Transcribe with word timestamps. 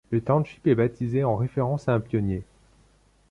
Le 0.09 0.19
township 0.19 0.65
est 0.65 0.73
baptisé 0.73 1.23
en 1.23 1.35
référence 1.35 1.87
à 1.87 1.93
un 1.93 1.99
pionnier. 1.99 2.41